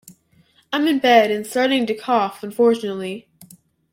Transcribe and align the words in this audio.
I'm 0.73 0.87
in 0.87 0.97
bed 0.97 1.29
and 1.29 1.45
starting 1.45 1.85
to 1.85 1.93
cough, 1.93 2.41
unfortunately. 2.41 3.27